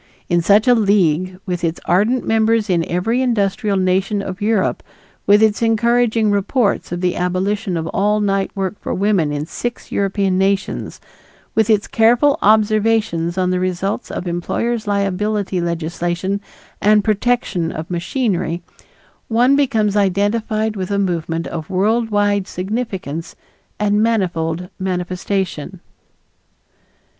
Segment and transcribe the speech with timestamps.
[0.29, 4.81] In such a league, with its ardent members in every industrial nation of Europe,
[5.27, 9.91] with its encouraging reports of the abolition of all night work for women in six
[9.91, 10.99] European nations,
[11.53, 16.41] with its careful observations on the results of employer's liability legislation
[16.81, 18.63] and protection of machinery,
[19.27, 23.35] one becomes identified with a movement of world wide significance
[23.79, 25.79] and manifold manifestation.